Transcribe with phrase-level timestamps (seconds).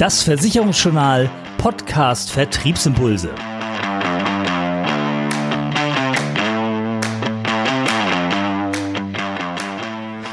[0.00, 3.28] Das Versicherungsjournal Podcast Vertriebsimpulse.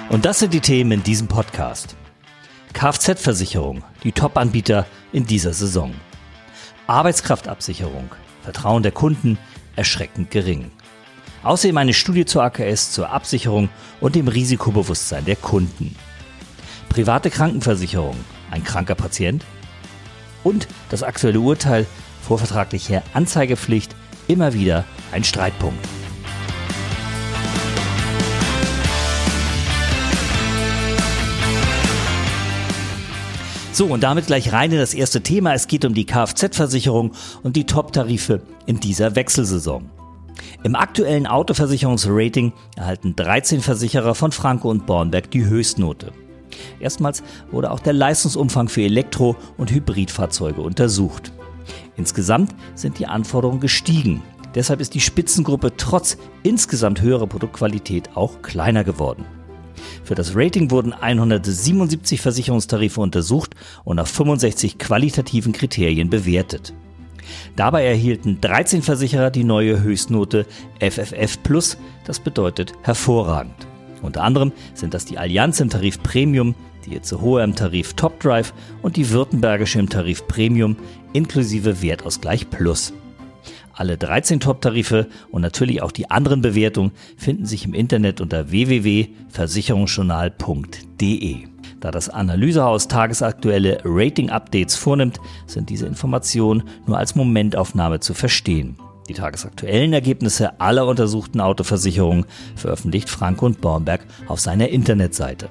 [0.07, 1.97] Und das sind die Themen in diesem Podcast.
[2.71, 5.93] Kfz-Versicherung, die Top-Anbieter in dieser Saison.
[6.87, 8.09] Arbeitskraftabsicherung,
[8.43, 9.37] Vertrauen der Kunden
[9.75, 10.71] erschreckend gering.
[11.43, 13.67] Außerdem eine Studie zur AKS zur Absicherung
[13.99, 15.93] und dem Risikobewusstsein der Kunden.
[16.87, 18.15] Private Krankenversicherung,
[18.49, 19.43] ein kranker Patient.
[20.47, 21.85] Und das aktuelle Urteil,
[22.21, 23.93] vorvertragliche Anzeigepflicht,
[24.29, 25.85] immer wieder ein Streitpunkt.
[33.73, 35.53] So, und damit gleich rein in das erste Thema.
[35.53, 37.11] Es geht um die Kfz-Versicherung
[37.43, 39.89] und die Top-Tarife in dieser Wechselsaison.
[40.63, 46.13] Im aktuellen Autoversicherungsrating erhalten 13 Versicherer von Franco und Bornberg die Höchstnote.
[46.79, 51.31] Erstmals wurde auch der Leistungsumfang für Elektro- und Hybridfahrzeuge untersucht.
[51.95, 54.21] Insgesamt sind die Anforderungen gestiegen.
[54.55, 59.25] Deshalb ist die Spitzengruppe trotz insgesamt höherer Produktqualität auch kleiner geworden.
[60.03, 66.73] Für das Rating wurden 177 Versicherungstarife untersucht und nach 65 qualitativen Kriterien bewertet.
[67.55, 70.45] Dabei erhielten 13 Versicherer die neue Höchstnote
[70.79, 71.37] FFF
[72.05, 73.67] das bedeutet hervorragend.
[74.01, 78.53] Unter anderem sind das die Allianz im Tarif Premium, die Itzehoe im Tarif Top Drive
[78.81, 80.77] und die Württembergische im Tarif Premium
[81.13, 82.93] inklusive Wertausgleich Plus.
[83.73, 91.37] Alle 13 Top-Tarife und natürlich auch die anderen Bewertungen finden sich im Internet unter www.versicherungsjournal.de.
[91.79, 98.77] Da das Analysehaus tagesaktuelle Rating-Updates vornimmt, sind diese Informationen nur als Momentaufnahme zu verstehen.
[99.07, 105.49] Die tagesaktuellen Ergebnisse aller untersuchten Autoversicherungen veröffentlicht Frank und Bornberg auf seiner Internetseite.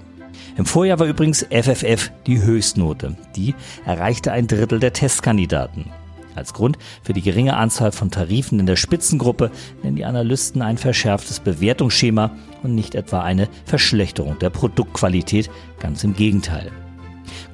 [0.56, 3.16] Im Vorjahr war übrigens FFF die Höchstnote.
[3.34, 5.86] Die erreichte ein Drittel der Testkandidaten.
[6.34, 9.50] Als Grund für die geringe Anzahl von Tarifen in der Spitzengruppe
[9.82, 12.30] nennen die Analysten ein verschärftes Bewertungsschema
[12.62, 15.50] und nicht etwa eine Verschlechterung der Produktqualität,
[15.80, 16.70] ganz im Gegenteil.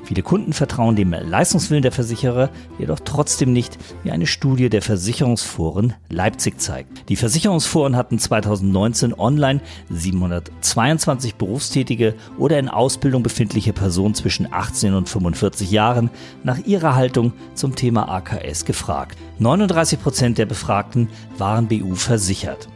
[0.07, 2.49] Viele Kunden vertrauen dem Leistungswillen der Versicherer
[2.79, 7.09] jedoch trotzdem nicht, wie eine Studie der Versicherungsforen Leipzig zeigt.
[7.09, 9.59] Die Versicherungsforen hatten 2019 online
[9.89, 16.09] 722 berufstätige oder in Ausbildung befindliche Personen zwischen 18 und 45 Jahren
[16.41, 19.17] nach ihrer Haltung zum Thema AKS gefragt.
[19.39, 22.69] 39 Prozent der Befragten waren BU versichert.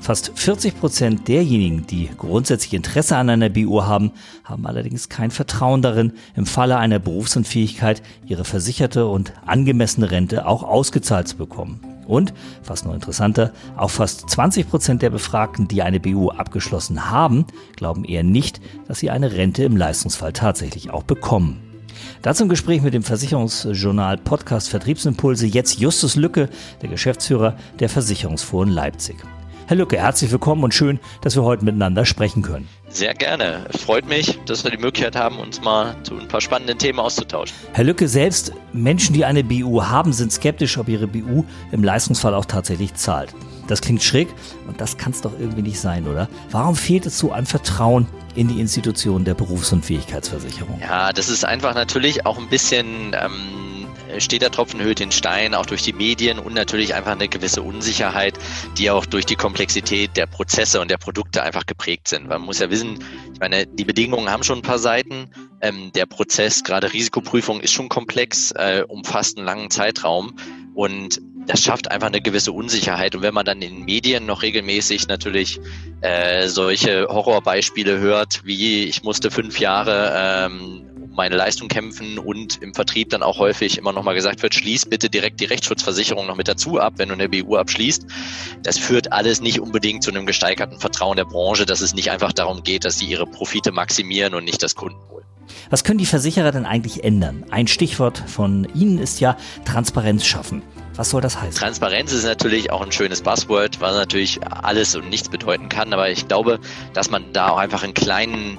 [0.00, 4.12] Fast 40 Prozent derjenigen, die grundsätzlich Interesse an einer BU haben,
[4.44, 10.62] haben allerdings kein Vertrauen darin, im Falle einer Berufsunfähigkeit ihre versicherte und angemessene Rente auch
[10.62, 11.80] ausgezahlt zu bekommen.
[12.06, 17.44] Und, fast noch interessanter, auch fast 20 Prozent der Befragten, die eine BU abgeschlossen haben,
[17.76, 21.60] glauben eher nicht, dass sie eine Rente im Leistungsfall tatsächlich auch bekommen.
[22.22, 26.48] Dazu im Gespräch mit dem Versicherungsjournal Podcast Vertriebsimpulse jetzt Justus Lücke,
[26.80, 29.16] der Geschäftsführer der Versicherungsforen Leipzig.
[29.70, 32.68] Herr Lücke, herzlich willkommen und schön, dass wir heute miteinander sprechen können.
[32.88, 33.66] Sehr gerne.
[33.78, 37.54] Freut mich, dass wir die Möglichkeit haben, uns mal zu ein paar spannenden Themen auszutauschen.
[37.72, 42.34] Herr Lücke, selbst Menschen, die eine BU haben, sind skeptisch, ob ihre BU im Leistungsfall
[42.34, 43.32] auch tatsächlich zahlt.
[43.68, 44.26] Das klingt schräg
[44.66, 46.28] und das kann es doch irgendwie nicht sein, oder?
[46.50, 50.80] Warum fehlt es so an Vertrauen in die Institutionen der Berufs- und Fähigkeitsversicherung?
[50.80, 53.59] Ja, das ist einfach natürlich auch ein bisschen ähm,
[54.18, 57.62] steht der Tropfen höhlt den Stein, auch durch die Medien und natürlich einfach eine gewisse
[57.62, 58.34] Unsicherheit,
[58.78, 62.28] die auch durch die Komplexität der Prozesse und der Produkte einfach geprägt sind.
[62.28, 65.30] Man muss ja wissen, ich meine, die Bedingungen haben schon ein paar Seiten.
[65.60, 70.34] Ähm, der Prozess, gerade Risikoprüfung, ist schon komplex, äh, umfasst einen langen Zeitraum.
[70.74, 73.14] Und das schafft einfach eine gewisse Unsicherheit.
[73.14, 75.60] Und wenn man dann in den Medien noch regelmäßig natürlich
[76.00, 80.89] äh, solche Horrorbeispiele hört, wie ich musste fünf Jahre ähm,
[81.20, 84.86] meine Leistung kämpfen und im Vertrieb dann auch häufig immer noch mal gesagt wird, schließ
[84.86, 88.06] bitte direkt die Rechtsschutzversicherung noch mit dazu ab, wenn du eine BU abschließt.
[88.62, 92.32] Das führt alles nicht unbedingt zu einem gesteigerten Vertrauen der Branche, dass es nicht einfach
[92.32, 95.22] darum geht, dass sie ihre Profite maximieren und nicht das Kundenwohl.
[95.68, 97.44] Was können die Versicherer denn eigentlich ändern?
[97.50, 99.36] Ein Stichwort von Ihnen ist ja
[99.66, 100.62] Transparenz schaffen.
[100.96, 101.60] Was soll das heißen?
[101.60, 106.08] Transparenz ist natürlich auch ein schönes Buzzword, was natürlich alles und nichts bedeuten kann, aber
[106.08, 106.60] ich glaube,
[106.94, 108.58] dass man da auch einfach in kleinen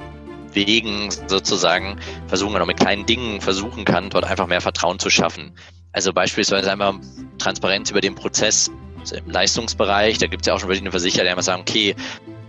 [0.53, 5.53] Wegen sozusagen versuchen kann, mit kleinen Dingen versuchen kann, dort einfach mehr Vertrauen zu schaffen.
[5.94, 6.95] Also beispielsweise einmal
[7.38, 8.71] Transparenz über den Prozess
[9.12, 10.18] im Leistungsbereich.
[10.19, 11.95] Da gibt es ja auch schon verschiedene Versicherer, die immer sagen, okay,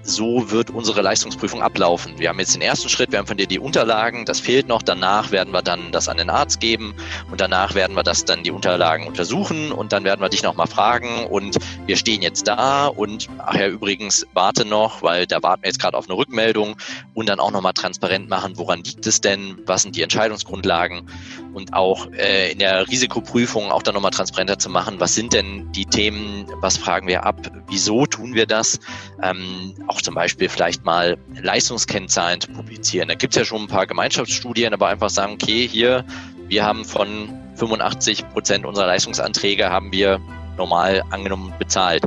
[0.02, 2.19] so wird unsere Leistungsprüfung ablaufen.
[2.19, 4.82] Wir haben jetzt den ersten Schritt, wir haben von dir die Unterlagen, das fehlt noch,
[4.82, 6.94] danach werden wir dann das an den Arzt geben
[7.31, 10.66] und danach werden wir das dann die Unterlagen untersuchen und dann werden wir dich nochmal
[10.66, 11.56] fragen und
[11.87, 15.81] wir stehen jetzt da und ach ja, übrigens warte noch, weil da warten wir jetzt
[15.81, 16.76] gerade auf eine Rückmeldung
[17.14, 21.08] und dann auch nochmal transparent machen, woran liegt es denn, was sind die Entscheidungsgrundlagen
[21.54, 25.70] und auch äh, in der Risikoprüfung auch dann nochmal transparenter zu machen, was sind denn
[25.72, 27.37] die Themen, was fragen wir ab,
[27.69, 28.81] wieso tun wir das,
[29.22, 33.09] ähm, auch zum Beispiel vielleicht mal Leistungskennzahlen zu publizieren.
[33.09, 36.05] Da gibt es ja schon ein paar Gemeinschaftsstudien, aber einfach sagen, okay, hier,
[36.49, 40.19] wir haben von 85 Prozent unserer Leistungsanträge haben wir
[40.56, 42.05] normal angenommen bezahlt.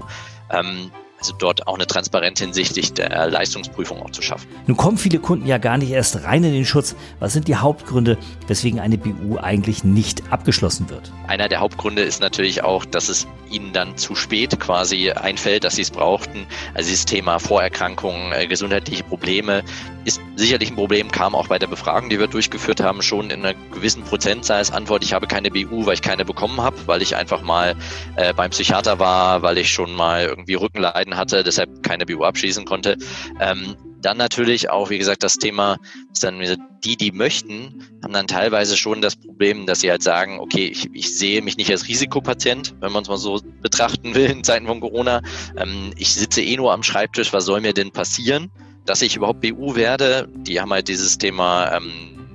[0.51, 0.91] Ähm,
[1.25, 4.47] also dort auch eine Transparenz hinsichtlich der Leistungsprüfung auch zu schaffen.
[4.67, 6.95] Nun kommen viele Kunden ja gar nicht erst rein in den Schutz.
[7.19, 8.17] Was sind die Hauptgründe,
[8.47, 11.11] weswegen eine BU eigentlich nicht abgeschlossen wird?
[11.27, 15.75] Einer der Hauptgründe ist natürlich auch, dass es ihnen dann zu spät quasi einfällt, dass
[15.75, 16.45] sie es brauchten.
[16.73, 19.63] Also dieses Thema Vorerkrankungen, äh, gesundheitliche Probleme
[20.03, 23.43] ist sicherlich ein Problem, kam auch bei der Befragung, die wir durchgeführt haben, schon in
[23.43, 27.01] einer gewissen Prozentzahl als Antwort, ich habe keine BU, weil ich keine bekommen habe, weil
[27.01, 27.75] ich einfach mal
[28.15, 32.65] äh, beim Psychiater war, weil ich schon mal irgendwie Rückenleiden hatte, deshalb keine BU abschließen
[32.65, 32.97] konnte.
[33.39, 35.77] Ähm, dann natürlich auch, wie gesagt, das Thema,
[36.21, 36.39] dann
[36.83, 40.89] die, die möchten, haben dann teilweise schon das Problem, dass sie halt sagen, okay, ich,
[40.93, 44.67] ich sehe mich nicht als Risikopatient, wenn man es mal so betrachten will in Zeiten
[44.67, 45.21] von Corona.
[45.57, 48.51] Ähm, ich sitze eh nur am Schreibtisch, was soll mir denn passieren?
[48.85, 52.34] Dass ich überhaupt BU werde, die haben halt dieses Thema ähm, äh,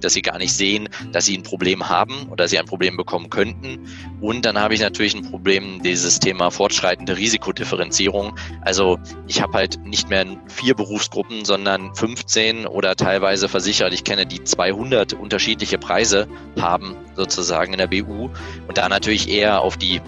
[0.00, 3.30] dass sie gar nicht sehen, dass sie ein Problem haben oder sie ein Problem bekommen
[3.30, 3.86] könnten.
[4.20, 8.36] Und dann habe ich natürlich ein Problem, dieses Thema fortschreitende Risikodifferenzierung.
[8.62, 13.92] Also ich habe halt nicht mehr vier Berufsgruppen, sondern 15 oder teilweise versichert.
[13.92, 16.28] Ich kenne die 200 unterschiedliche Preise
[16.60, 18.30] haben sozusagen in der BU
[18.68, 20.00] und da natürlich eher auf die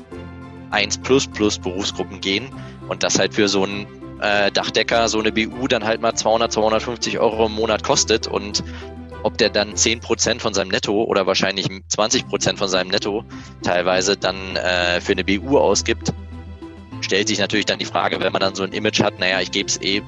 [0.71, 2.49] 1 plus plus Berufsgruppen gehen
[2.89, 3.87] und das halt für so einen
[4.21, 8.63] äh, Dachdecker so eine BU dann halt mal 200, 250 Euro im Monat kostet und
[9.23, 13.25] ob der dann 10% von seinem Netto oder wahrscheinlich 20% von seinem Netto
[13.63, 16.13] teilweise dann äh, für eine BU ausgibt,
[17.01, 19.51] stellt sich natürlich dann die Frage, wenn man dann so ein Image hat, naja, ich
[19.51, 20.03] gebe es eh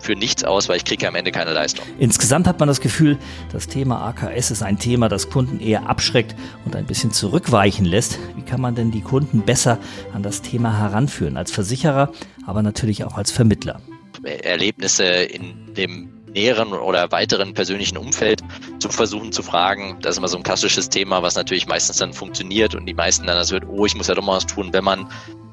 [0.00, 1.84] für nichts aus, weil ich kriege ja am Ende keine Leistung.
[1.98, 3.18] Insgesamt hat man das Gefühl,
[3.52, 8.18] das Thema AKS ist ein Thema, das Kunden eher abschreckt und ein bisschen zurückweichen lässt.
[8.36, 9.78] Wie kann man denn die Kunden besser
[10.14, 11.36] an das Thema heranführen?
[11.36, 12.12] Als Versicherer,
[12.46, 13.80] aber natürlich auch als Vermittler.
[14.22, 18.42] Erlebnisse in dem näheren oder weiteren persönlichen Umfeld
[18.78, 19.98] zu versuchen zu fragen.
[20.00, 23.26] Das ist immer so ein klassisches Thema, was natürlich meistens dann funktioniert und die meisten
[23.26, 25.08] dann das wird, oh, ich muss ja doch mal was tun, wenn man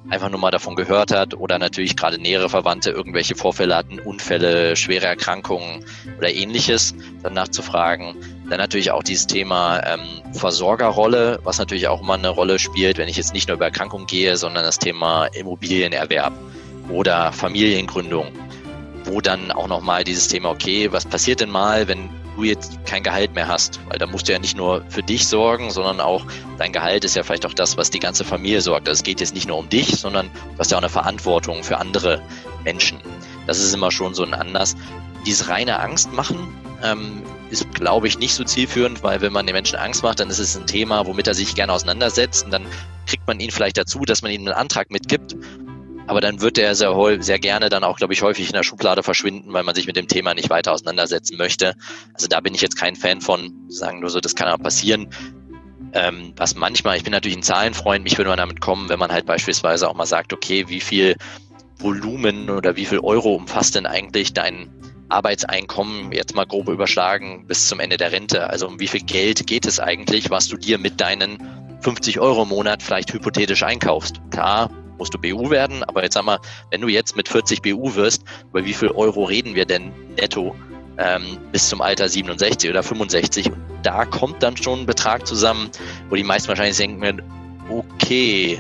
[0.10, 4.76] einfach nur mal davon gehört hat oder natürlich gerade nähere Verwandte irgendwelche Vorfälle hatten, Unfälle,
[4.76, 5.84] schwere Erkrankungen
[6.20, 8.16] oder ähnliches, dann nachzufragen.
[8.48, 10.02] Dann natürlich auch dieses Thema ähm,
[10.34, 14.06] Versorgerrolle, was natürlich auch immer eine Rolle spielt, wenn ich jetzt nicht nur über Erkrankungen
[14.06, 16.34] gehe, sondern das Thema Immobilienerwerb
[16.90, 18.28] oder Familiengründung
[19.06, 23.04] wo dann auch nochmal dieses Thema, okay, was passiert denn mal, wenn du jetzt kein
[23.04, 23.80] Gehalt mehr hast?
[23.88, 26.26] Weil da musst du ja nicht nur für dich sorgen, sondern auch
[26.58, 28.88] dein Gehalt ist ja vielleicht auch das, was die ganze Familie sorgt.
[28.88, 31.64] Also es geht jetzt nicht nur um dich, sondern du hast ja auch eine Verantwortung
[31.64, 32.22] für andere
[32.64, 33.00] Menschen.
[33.48, 34.76] Das ist immer schon so ein Anlass.
[35.26, 39.54] Dieses reine Angst machen ähm, ist, glaube ich, nicht so zielführend, weil wenn man den
[39.54, 42.66] Menschen Angst macht, dann ist es ein Thema, womit er sich gerne auseinandersetzt und dann
[43.08, 45.36] kriegt man ihn vielleicht dazu, dass man ihm einen Antrag mitgibt
[46.08, 49.04] aber dann wird er sehr, sehr gerne dann auch, glaube ich, häufig in der Schublade
[49.04, 51.76] verschwinden, weil man sich mit dem Thema nicht weiter auseinandersetzen möchte.
[52.14, 55.10] Also da bin ich jetzt kein Fan von, sagen nur so, das kann ja passieren.
[55.94, 59.12] Ähm, was manchmal, ich bin natürlich ein Zahlenfreund, mich würde man damit kommen, wenn man
[59.12, 61.16] halt beispielsweise auch mal sagt, okay, wie viel
[61.80, 64.70] Volumen oder wie viel Euro umfasst denn eigentlich dein
[65.10, 68.50] Arbeitseinkommen jetzt mal grob überschlagen bis zum Ende der Rente?
[68.50, 71.38] Also um wie viel Geld geht es eigentlich, was du dir mit deinen
[71.82, 74.20] 50 Euro im Monat vielleicht hypothetisch einkaufst?
[74.32, 75.84] Klar, musst du BU werden.
[75.84, 76.40] Aber jetzt sag mal,
[76.72, 80.56] wenn du jetzt mit 40 BU wirst, über wie viel Euro reden wir denn netto
[80.98, 83.48] ähm, bis zum Alter 67 oder 65?
[83.48, 85.70] Und da kommt dann schon ein Betrag zusammen,
[86.10, 87.22] wo die meisten wahrscheinlich denken,
[87.70, 88.60] okay,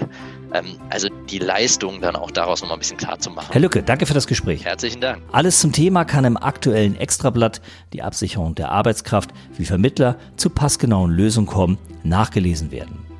[0.54, 3.48] ähm, also die Leistung dann auch daraus nochmal ein bisschen klar zu machen.
[3.51, 4.63] Herr Lücke, danke für das Gespräch.
[4.65, 5.22] Herzlichen Dank.
[5.32, 7.62] Alles zum Thema kann im aktuellen Extrablatt
[7.94, 13.14] die Absicherung der Arbeitskraft wie Vermittler zu passgenauen Lösungen kommen, nachgelesen werden.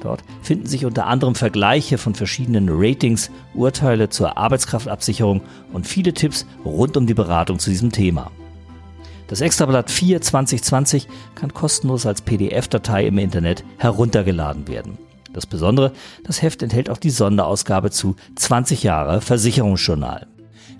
[0.00, 6.46] Dort finden sich unter anderem Vergleiche von verschiedenen Ratings, Urteile zur Arbeitskraftabsicherung und viele Tipps
[6.64, 8.30] rund um die Beratung zu diesem Thema.
[9.26, 14.98] Das Extrablatt 4 2020 kann kostenlos als PDF-Datei im Internet heruntergeladen werden.
[15.32, 15.92] Das Besondere,
[16.24, 20.26] das Heft enthält auch die Sonderausgabe zu 20 Jahre Versicherungsjournal.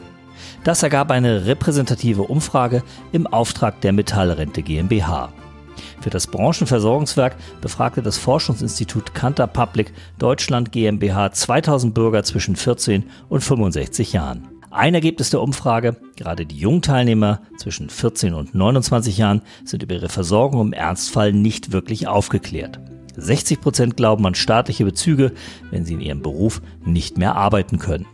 [0.63, 5.31] Das ergab eine repräsentative Umfrage im Auftrag der Metallrente GmbH.
[6.01, 13.41] Für das Branchenversorgungswerk befragte das Forschungsinstitut Kantar Public Deutschland GmbH 2000 Bürger zwischen 14 und
[13.41, 14.52] 65 Jahren.
[14.73, 19.93] Ein Ergebnis der Umfrage, gerade die jungen Teilnehmer zwischen 14 und 29 Jahren sind über
[19.93, 22.79] ihre Versorgung im Ernstfall nicht wirklich aufgeklärt.
[23.15, 25.31] 60 Prozent glauben an staatliche Bezüge,
[25.69, 28.07] wenn sie in ihrem Beruf nicht mehr arbeiten können.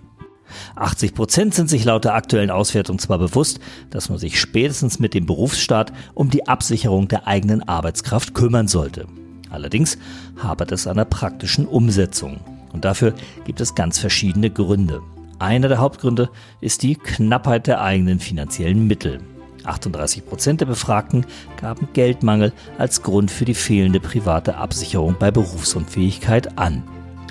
[0.75, 5.13] 80 Prozent sind sich laut der aktuellen Auswertung zwar bewusst, dass man sich spätestens mit
[5.13, 9.07] dem Berufsstaat um die Absicherung der eigenen Arbeitskraft kümmern sollte.
[9.49, 9.97] Allerdings
[10.43, 12.41] hapert es an der praktischen Umsetzung.
[12.73, 13.13] Und dafür
[13.45, 14.99] gibt es ganz verschiedene Gründe.
[15.39, 16.29] Einer der Hauptgründe
[16.59, 19.21] ist die Knappheit der eigenen finanziellen Mittel.
[19.63, 21.25] 38 Prozent der Befragten
[21.59, 26.83] gaben Geldmangel als Grund für die fehlende private Absicherung bei Berufsunfähigkeit an.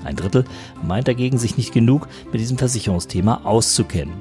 [0.05, 0.45] Ein Drittel
[0.83, 4.15] meint dagegen, sich nicht genug mit diesem Versicherungsthema auszukennen.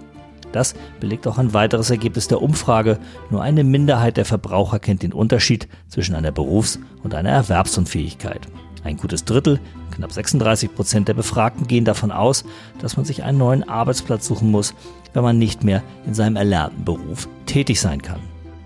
[0.52, 3.00] Das belegt auch ein weiteres Ergebnis der Umfrage.
[3.30, 8.48] Nur eine Minderheit der Verbraucher kennt den Unterschied zwischen einer Berufs- und einer Erwerbsunfähigkeit.
[8.88, 9.60] Ein gutes Drittel,
[9.92, 12.46] knapp 36 Prozent der Befragten gehen davon aus,
[12.80, 14.74] dass man sich einen neuen Arbeitsplatz suchen muss,
[15.12, 18.22] wenn man nicht mehr in seinem erlernten Beruf tätig sein kann.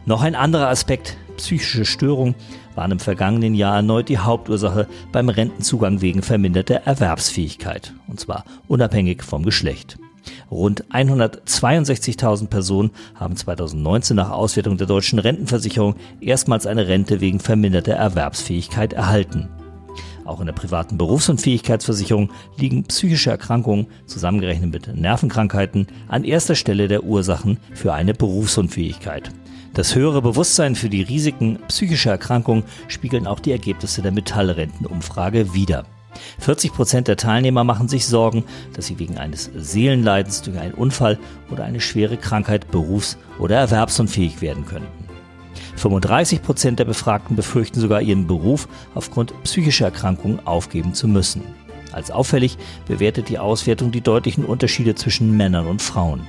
[0.06, 2.36] Noch ein anderer Aspekt, psychische Störungen,
[2.76, 9.24] waren im vergangenen Jahr erneut die Hauptursache beim Rentenzugang wegen verminderter Erwerbsfähigkeit, und zwar unabhängig
[9.24, 9.98] vom Geschlecht.
[10.52, 17.94] Rund 162.000 Personen haben 2019 nach Auswertung der deutschen Rentenversicherung erstmals eine Rente wegen verminderter
[17.94, 19.50] Erwerbsfähigkeit erhalten.
[20.32, 27.04] Auch in der privaten Berufsunfähigkeitsversicherung liegen psychische Erkrankungen, zusammengerechnet mit Nervenkrankheiten, an erster Stelle der
[27.04, 29.30] Ursachen für eine Berufsunfähigkeit.
[29.74, 35.84] Das höhere Bewusstsein für die Risiken psychischer Erkrankungen spiegeln auch die Ergebnisse der Metallrentenumfrage wider.
[36.40, 41.20] 40 Prozent der Teilnehmer machen sich Sorgen, dass sie wegen eines Seelenleidens durch einen Unfall
[41.52, 45.11] oder eine schwere Krankheit berufs- oder erwerbsunfähig werden könnten.
[45.82, 51.42] 35 Prozent der Befragten befürchten sogar ihren Beruf aufgrund psychischer Erkrankungen aufgeben zu müssen.
[51.92, 52.58] Als auffällig
[52.88, 56.22] bewertet die Auswertung die deutlichen Unterschiede zwischen Männern und Frauen.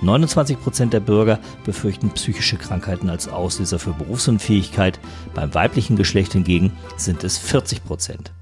[0.00, 4.98] 29 Prozent der Bürger befürchten psychische Krankheiten als Auslöser für Berufsunfähigkeit.
[5.34, 8.32] Beim weiblichen Geschlecht hingegen sind es 40 Prozent.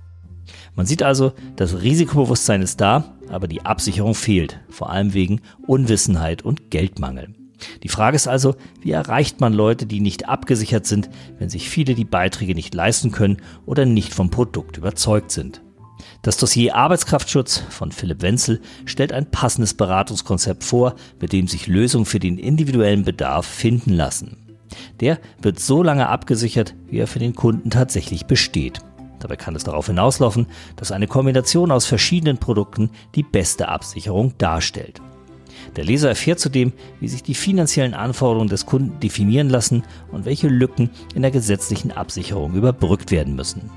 [0.76, 6.42] Man sieht also, das Risikobewusstsein ist da, aber die Absicherung fehlt, vor allem wegen Unwissenheit
[6.42, 7.34] und Geldmangel.
[7.82, 11.94] Die Frage ist also, wie erreicht man Leute, die nicht abgesichert sind, wenn sich viele
[11.94, 15.62] die Beiträge nicht leisten können oder nicht vom Produkt überzeugt sind?
[16.22, 22.06] Das Dossier Arbeitskraftschutz von Philipp Wenzel stellt ein passendes Beratungskonzept vor, mit dem sich Lösungen
[22.06, 24.38] für den individuellen Bedarf finden lassen.
[25.00, 28.80] Der wird so lange abgesichert, wie er für den Kunden tatsächlich besteht.
[29.20, 35.00] Dabei kann es darauf hinauslaufen, dass eine Kombination aus verschiedenen Produkten die beste Absicherung darstellt.
[35.76, 40.48] Der Leser erfährt zudem, wie sich die finanziellen Anforderungen des Kunden definieren lassen und welche
[40.48, 43.70] Lücken in der gesetzlichen Absicherung überbrückt werden müssen.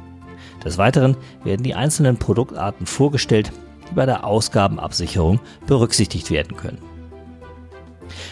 [0.63, 3.51] Des Weiteren werden die einzelnen Produktarten vorgestellt,
[3.89, 6.80] die bei der Ausgabenabsicherung berücksichtigt werden können.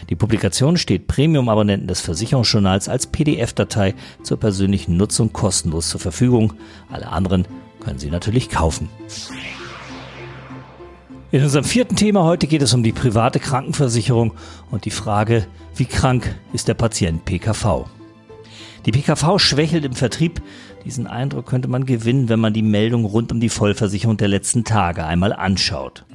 [0.10, 3.93] Die Publikation steht Premium-Abonnenten des Versicherungsjournals als PDF-Datei
[4.24, 6.53] zur persönlichen Nutzung kostenlos zur Verfügung.
[6.89, 7.45] Alle anderen
[7.79, 8.89] können Sie natürlich kaufen.
[11.35, 14.31] In unserem vierten Thema heute geht es um die private Krankenversicherung
[14.71, 17.89] und die Frage, wie krank ist der Patient PKV?
[18.85, 20.41] Die PKV schwächelt im Vertrieb.
[20.83, 24.63] Diesen Eindruck könnte man gewinnen, wenn man die Meldung rund um die Vollversicherung der letzten
[24.63, 26.05] Tage einmal anschaut.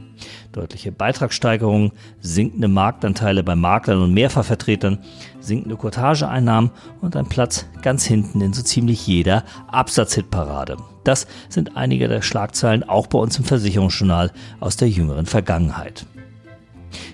[0.53, 4.99] Deutliche Beitragssteigerungen, sinkende Marktanteile bei Maklern und Mehrfachvertretern,
[5.41, 10.77] sinkende Courtageeinnahmen und ein Platz ganz hinten in so ziemlich jeder Absatzhitparade.
[11.05, 16.07] Das sind einige der Schlagzeilen auch bei uns im Versicherungsjournal aus der jüngeren Vergangenheit.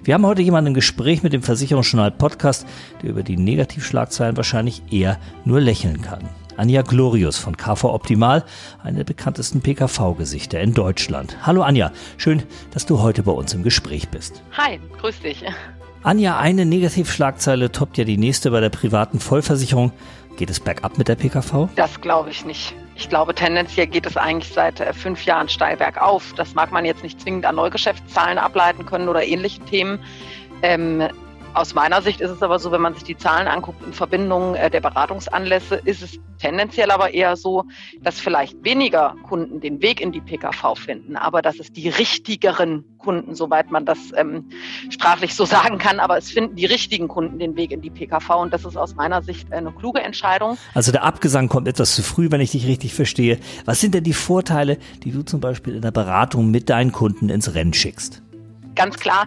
[0.04, 2.66] Wir haben heute jemanden im Gespräch mit dem Versicherungsjournal Podcast,
[3.02, 6.28] der über die Negativschlagzeilen wahrscheinlich eher nur lächeln kann.
[6.56, 8.44] Anja Glorius von KV Optimal,
[8.82, 11.36] eine der bekanntesten PKV-Gesichter in Deutschland.
[11.42, 14.42] Hallo Anja, schön, dass du heute bei uns im Gespräch bist.
[14.56, 15.44] Hi, grüß dich.
[16.02, 19.92] Anja, eine Negativschlagzeile toppt ja die nächste bei der privaten Vollversicherung.
[20.36, 21.68] Geht es bergab mit der PKV?
[21.74, 22.74] Das glaube ich nicht.
[22.96, 26.32] Ich glaube, tendenziell geht es eigentlich seit äh, fünf Jahren steil bergauf.
[26.34, 29.98] Das mag man jetzt nicht zwingend an Neugeschäftszahlen ableiten können oder ähnliche Themen.
[30.62, 31.08] Ähm,
[31.56, 34.54] aus meiner Sicht ist es aber so, wenn man sich die Zahlen anguckt in Verbindung
[34.54, 37.64] äh, der Beratungsanlässe, ist es tendenziell aber eher so,
[38.02, 42.84] dass vielleicht weniger Kunden den Weg in die PKV finden, aber dass es die richtigeren
[42.98, 44.50] Kunden, soweit man das ähm,
[44.90, 48.42] sprachlich so sagen kann, aber es finden die richtigen Kunden den Weg in die PKV
[48.42, 50.58] und das ist aus meiner Sicht eine kluge Entscheidung.
[50.74, 53.38] Also der Abgesang kommt etwas zu früh, wenn ich dich richtig verstehe.
[53.64, 57.30] Was sind denn die Vorteile, die du zum Beispiel in der Beratung mit deinen Kunden
[57.30, 58.22] ins Rennen schickst?
[58.76, 59.26] Ganz klar,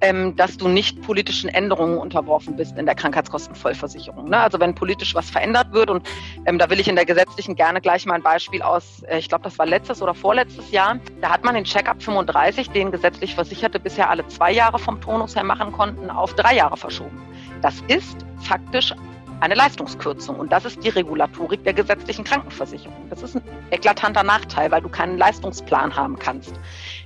[0.00, 4.28] ähm, dass du nicht politischen Änderungen unterworfen bist in der Krankheitskostenvollversicherung.
[4.28, 4.38] Ne?
[4.38, 6.08] Also wenn politisch was verändert wird und
[6.46, 9.28] ähm, da will ich in der gesetzlichen gerne gleich mal ein Beispiel aus, äh, ich
[9.28, 10.98] glaube, das war letztes oder vorletztes Jahr.
[11.20, 15.34] Da hat man den Check-up 35, den gesetzlich Versicherte bisher alle zwei Jahre vom Tonus
[15.34, 17.20] her machen konnten, auf drei Jahre verschoben.
[17.62, 18.94] Das ist faktisch
[19.40, 20.36] eine Leistungskürzung.
[20.36, 23.08] Und das ist die Regulatorik der gesetzlichen Krankenversicherung.
[23.08, 26.52] Das ist ein eklatanter Nachteil, weil du keinen Leistungsplan haben kannst.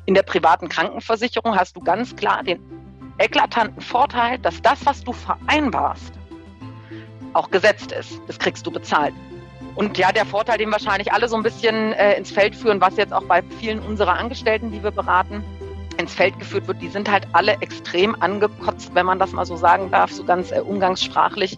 [0.06, 2.60] In der privaten Krankenversicherung hast du ganz klar den
[3.18, 6.12] eklatanten Vorteil, dass das, was du vereinbarst,
[7.32, 8.20] auch gesetzt ist.
[8.26, 9.14] Das kriegst du bezahlt.
[9.74, 12.96] Und ja, der Vorteil, den wahrscheinlich alle so ein bisschen äh, ins Feld führen, was
[12.96, 15.42] jetzt auch bei vielen unserer Angestellten, die wir beraten,
[15.96, 19.56] ins Feld geführt wird, die sind halt alle extrem angekotzt, wenn man das mal so
[19.56, 21.56] sagen darf, so ganz äh, umgangssprachlich,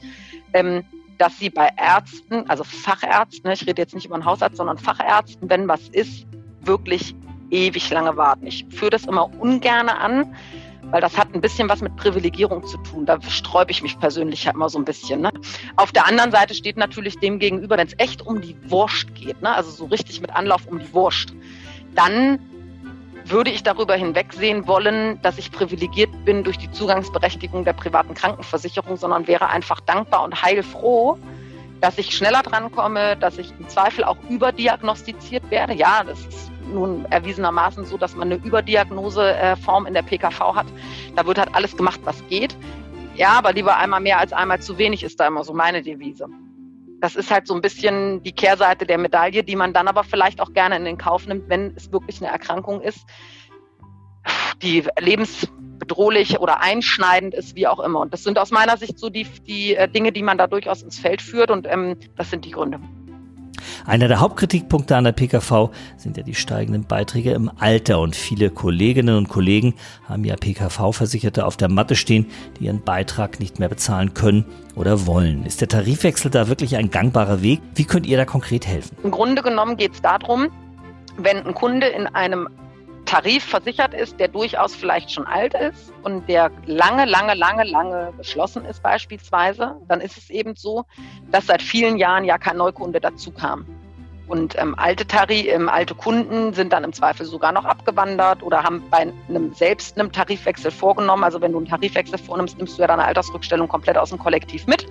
[0.52, 0.84] ähm,
[1.18, 5.48] dass sie bei Ärzten, also Fachärzten, ich rede jetzt nicht über einen Hausarzt, sondern Fachärzten,
[5.48, 6.26] wenn was ist,
[6.60, 7.14] wirklich
[7.50, 8.46] ewig lange warten.
[8.46, 10.34] Ich führe das immer ungerne an,
[10.90, 13.06] weil das hat ein bisschen was mit Privilegierung zu tun.
[13.06, 15.20] Da sträube ich mich persönlich halt immer so ein bisschen.
[15.20, 15.30] Ne?
[15.76, 19.40] Auf der anderen Seite steht natürlich dem gegenüber, wenn es echt um die Wurst geht,
[19.42, 19.54] ne?
[19.54, 21.34] also so richtig mit Anlauf um die Wurst,
[21.94, 22.38] dann
[23.24, 28.96] würde ich darüber hinwegsehen wollen, dass ich privilegiert bin durch die Zugangsberechtigung der privaten Krankenversicherung,
[28.96, 31.18] sondern wäre einfach dankbar und heilfroh,
[31.80, 35.74] dass ich schneller drankomme, dass ich im Zweifel auch überdiagnostiziert werde.
[35.74, 40.66] Ja, das ist nun erwiesenermaßen so, dass man eine Überdiagnoseform in der PKV hat.
[41.14, 42.56] Da wird halt alles gemacht, was geht.
[43.16, 46.26] Ja, aber lieber einmal mehr als einmal zu wenig ist da immer so meine Devise.
[47.00, 50.40] Das ist halt so ein bisschen die Kehrseite der Medaille, die man dann aber vielleicht
[50.40, 53.06] auch gerne in den Kauf nimmt, wenn es wirklich eine Erkrankung ist,
[54.62, 58.00] die lebensbedrohlich oder einschneidend ist, wie auch immer.
[58.00, 60.82] Und das sind aus meiner Sicht so die, die äh, Dinge, die man da durchaus
[60.82, 62.80] ins Feld führt und ähm, das sind die Gründe.
[63.86, 68.50] Einer der Hauptkritikpunkte an der PKV sind ja die steigenden Beiträge im Alter und viele
[68.50, 69.74] Kolleginnen und Kollegen
[70.08, 72.26] haben ja PKV-Versicherte auf der Matte stehen,
[72.58, 74.44] die ihren Beitrag nicht mehr bezahlen können
[74.74, 75.46] oder wollen.
[75.46, 77.60] Ist der Tarifwechsel da wirklich ein gangbarer Weg?
[77.76, 78.96] Wie könnt ihr da konkret helfen?
[79.04, 80.48] Im Grunde genommen geht es darum,
[81.16, 82.48] wenn ein Kunde in einem
[83.04, 88.12] Tarif versichert ist, der durchaus vielleicht schon alt ist und der lange, lange, lange, lange
[88.18, 90.84] geschlossen ist beispielsweise, dann ist es eben so,
[91.30, 93.64] dass seit vielen Jahren ja kein Neukunde dazu kam.
[94.28, 98.62] Und ähm, alte Tarif, ähm, alte Kunden sind dann im Zweifel sogar noch abgewandert oder
[98.62, 101.22] haben bei einem selbst einem Tarifwechsel vorgenommen.
[101.22, 104.66] Also wenn du einen Tarifwechsel vornimmst, nimmst du ja deine Altersrückstellung komplett aus dem Kollektiv
[104.66, 104.86] mit.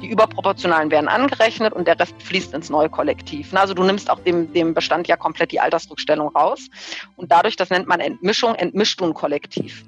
[0.00, 3.52] Die überproportionalen werden angerechnet und der Rest fließt ins neue Kollektiv.
[3.54, 6.68] Also du nimmst auch dem, dem Bestand ja komplett die Altersrückstellung raus.
[7.16, 9.84] Und dadurch, das nennt man Entmischung, entmischst du ein Kollektiv.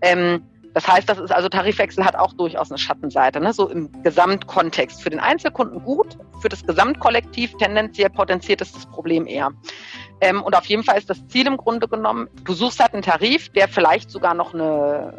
[0.00, 0.42] Ähm,
[0.74, 3.40] das heißt, das ist also Tarifwechsel hat auch durchaus eine Schattenseite.
[3.40, 3.52] Ne?
[3.52, 5.02] So im Gesamtkontext.
[5.02, 9.50] Für den Einzelkunden gut, für das Gesamtkollektiv tendenziell potenziert es das Problem eher.
[10.20, 13.02] Ähm, und auf jeden Fall ist das Ziel im Grunde genommen, du suchst halt einen
[13.02, 15.12] Tarif, der vielleicht sogar noch eine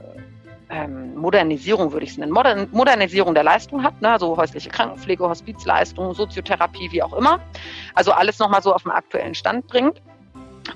[0.70, 4.10] ähm, Modernisierung, würde ich es nennen, Modern Modernisierung der Leistung hat, ne?
[4.10, 7.40] also häusliche Krankenpflege, Hospizleistung, Soziotherapie, wie auch immer.
[7.94, 10.02] Also alles nochmal so auf den aktuellen Stand bringt.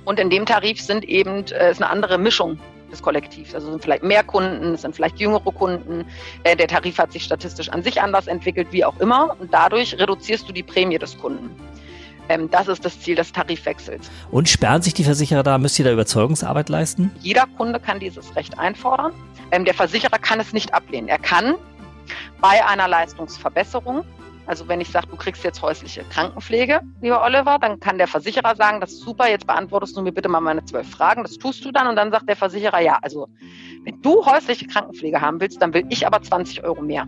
[0.04, 2.60] Und in dem Tarif sind eben, äh, ist eine andere Mischung
[2.92, 3.54] des Kollektivs.
[3.54, 6.06] Also sind vielleicht mehr Kunden, es sind vielleicht jüngere Kunden.
[6.44, 9.36] Äh, der Tarif hat sich statistisch an sich anders entwickelt, wie auch immer.
[9.40, 11.50] Und dadurch reduzierst du die Prämie des Kunden.
[12.30, 14.10] Ähm, das ist das Ziel des Tarifwechsels.
[14.32, 15.58] Und sperren sich die Versicherer da?
[15.58, 17.12] Müsst ihr da Überzeugungsarbeit leisten?
[17.22, 19.14] Jeder Kunde kann dieses Recht einfordern.
[19.52, 21.08] Ähm, der Versicherer kann es nicht ablehnen.
[21.08, 21.56] Er kann
[22.42, 24.04] bei einer Leistungsverbesserung
[24.48, 28.56] Also wenn ich sage, du kriegst jetzt häusliche Krankenpflege, lieber Oliver, dann kann der Versicherer
[28.56, 31.24] sagen, das ist super, jetzt beantwortest du mir bitte mal meine zwölf Fragen.
[31.24, 33.28] Das tust du dann und dann sagt der Versicherer, ja, also
[33.84, 37.08] wenn du häusliche Krankenpflege haben willst, dann will ich aber 20 Euro mehr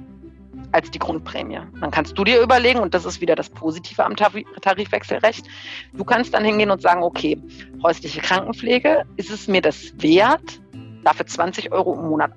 [0.71, 1.61] als die Grundprämie.
[1.79, 5.47] Dann kannst du dir überlegen, und das ist wieder das Positive am Tarifwechselrecht,
[5.93, 7.41] du kannst dann hingehen und sagen, okay,
[7.81, 10.61] häusliche Krankenpflege, ist es mir das wert,
[11.03, 12.33] dafür 20 Euro im Monat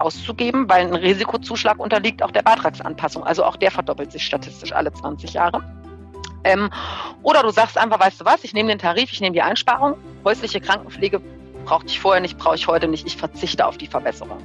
[0.00, 3.24] auszugeben, weil ein Risikozuschlag unterliegt auch der Beitragsanpassung.
[3.24, 5.62] Also auch der verdoppelt sich statistisch alle 20 Jahre.
[6.44, 6.70] Ähm,
[7.22, 9.96] oder du sagst einfach, weißt du was, ich nehme den Tarif, ich nehme die Einsparung,
[10.24, 11.20] häusliche Krankenpflege
[11.64, 14.38] brauchte ich vorher nicht, brauche ich heute nicht, ich verzichte auf die Verbesserung.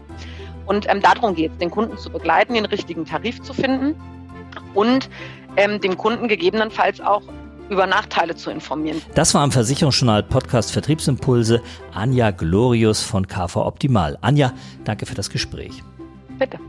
[0.66, 3.96] Und ähm, darum geht es, den Kunden zu begleiten, den richtigen Tarif zu finden
[4.74, 5.10] und
[5.58, 7.22] ähm, dem Kunden gegebenenfalls auch
[7.70, 9.02] über Nachteile zu informieren.
[9.16, 11.62] Das war am Versicherungsjournal Podcast Vertriebsimpulse
[11.94, 14.18] Anja Glorius von KV Optimal.
[14.22, 15.84] Anja, danke für das Gespräch.
[16.38, 16.60] Bitte.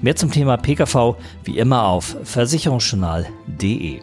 [0.00, 4.00] Mehr zum Thema PKV wie immer auf versicherungsjournal.de.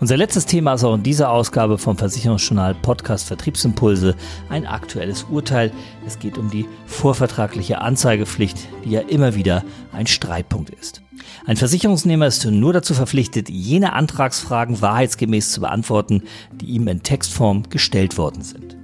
[0.00, 4.14] Unser letztes Thema ist auch in dieser Ausgabe vom Versicherungsjournal Podcast Vertriebsimpulse
[4.48, 5.72] ein aktuelles Urteil.
[6.06, 11.02] Es geht um die vorvertragliche Anzeigepflicht, die ja immer wieder ein Streitpunkt ist.
[11.46, 17.64] Ein Versicherungsnehmer ist nur dazu verpflichtet, jene Antragsfragen wahrheitsgemäß zu beantworten, die ihm in Textform
[17.70, 18.76] gestellt worden sind.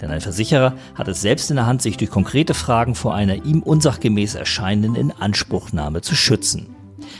[0.00, 3.44] Denn ein Versicherer hat es selbst in der Hand, sich durch konkrete Fragen vor einer
[3.44, 6.74] ihm unsachgemäß erscheinenden Inanspruchnahme zu schützen.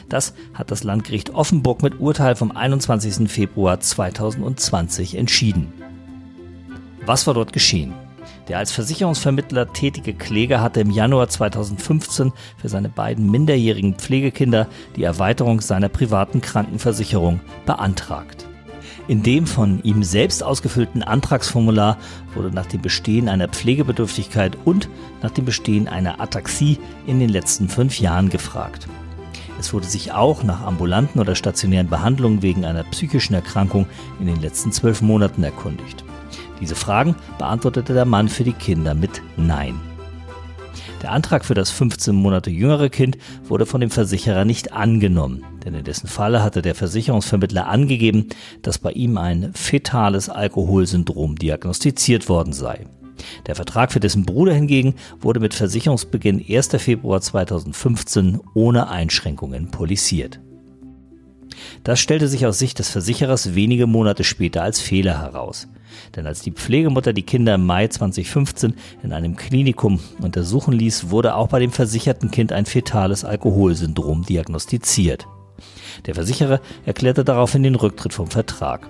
[0.08, 3.30] Das hat das Landgericht Offenburg mit Urteil vom 21.
[3.30, 5.72] Februar 2020 entschieden.
[7.06, 7.94] Was war dort geschehen?
[8.48, 15.04] Der als Versicherungsvermittler tätige Kläger hatte im Januar 2015 für seine beiden minderjährigen Pflegekinder die
[15.04, 18.46] Erweiterung seiner privaten Krankenversicherung beantragt.
[19.08, 21.98] In dem von ihm selbst ausgefüllten Antragsformular
[22.34, 24.88] wurde nach dem Bestehen einer Pflegebedürftigkeit und
[25.22, 28.88] nach dem Bestehen einer Ataxie in den letzten fünf Jahren gefragt.
[29.58, 33.86] Es wurde sich auch nach ambulanten oder stationären Behandlungen wegen einer psychischen Erkrankung
[34.20, 36.03] in den letzten zwölf Monaten erkundigt.
[36.60, 39.80] Diese Fragen beantwortete der Mann für die Kinder mit Nein.
[41.02, 45.74] Der Antrag für das 15 Monate jüngere Kind wurde von dem Versicherer nicht angenommen, denn
[45.74, 48.28] in dessen Falle hatte der Versicherungsvermittler angegeben,
[48.62, 52.86] dass bei ihm ein fetales Alkoholsyndrom diagnostiziert worden sei.
[53.46, 56.68] Der Vertrag für dessen Bruder hingegen wurde mit Versicherungsbeginn 1.
[56.78, 60.40] Februar 2015 ohne Einschränkungen polisiert.
[61.82, 65.68] Das stellte sich aus Sicht des Versicherers wenige Monate später als Fehler heraus.
[66.16, 71.34] Denn als die Pflegemutter die Kinder im Mai 2015 in einem Klinikum untersuchen ließ, wurde
[71.34, 75.26] auch bei dem versicherten Kind ein fetales Alkoholsyndrom diagnostiziert.
[76.06, 78.88] Der Versicherer erklärte daraufhin den Rücktritt vom Vertrag.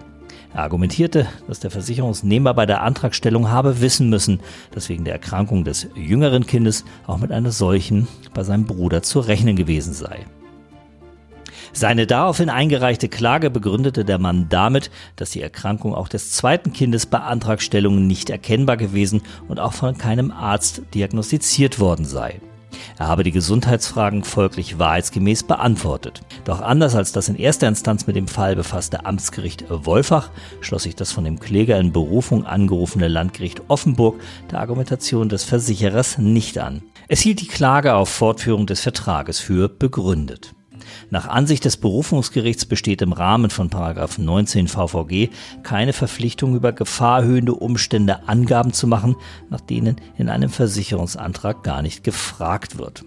[0.54, 5.64] Er argumentierte, dass der Versicherungsnehmer bei der Antragstellung habe wissen müssen, dass wegen der Erkrankung
[5.64, 10.26] des jüngeren Kindes auch mit einer solchen bei seinem Bruder zu rechnen gewesen sei.
[11.76, 17.04] Seine daraufhin eingereichte Klage begründete der Mann damit, dass die Erkrankung auch des zweiten Kindes
[17.04, 22.40] bei Antragstellungen nicht erkennbar gewesen und auch von keinem Arzt diagnostiziert worden sei.
[22.96, 26.20] Er habe die Gesundheitsfragen folglich wahrheitsgemäß beantwortet.
[26.44, 30.94] Doch anders als das in erster Instanz mit dem Fall befasste Amtsgericht Wolfach, schloss sich
[30.94, 34.20] das von dem Kläger in Berufung angerufene Landgericht Offenburg
[34.52, 36.82] der Argumentation des Versicherers nicht an.
[37.08, 40.54] Es hielt die Klage auf Fortführung des Vertrages für begründet.
[41.10, 45.30] Nach Ansicht des Berufungsgerichts besteht im Rahmen von 19 VVG
[45.62, 49.16] keine Verpflichtung über gefahrhöhende Umstände Angaben zu machen,
[49.50, 53.04] nach denen in einem Versicherungsantrag gar nicht gefragt wird.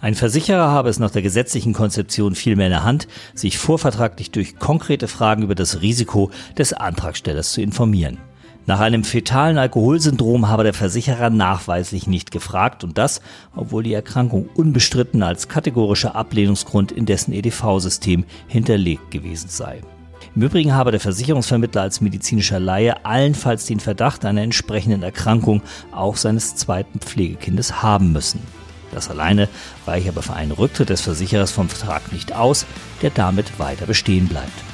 [0.00, 4.58] Ein Versicherer habe es nach der gesetzlichen Konzeption vielmehr in der Hand, sich vorvertraglich durch
[4.58, 8.18] konkrete Fragen über das Risiko des Antragstellers zu informieren.
[8.68, 13.20] Nach einem fetalen Alkoholsyndrom habe der Versicherer nachweislich nicht gefragt und das,
[13.54, 19.82] obwohl die Erkrankung unbestritten als kategorischer Ablehnungsgrund in dessen EDV-System hinterlegt gewesen sei.
[20.34, 26.16] Im Übrigen habe der Versicherungsvermittler als medizinischer Laie allenfalls den Verdacht einer entsprechenden Erkrankung auch
[26.16, 28.40] seines zweiten Pflegekindes haben müssen.
[28.90, 29.48] Das alleine
[29.86, 32.66] reiche aber für einen Rücktritt des Versicherers vom Vertrag nicht aus,
[33.00, 34.65] der damit weiter bestehen bleibt.